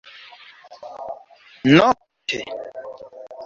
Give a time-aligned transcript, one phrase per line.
[1.73, 2.39] nokte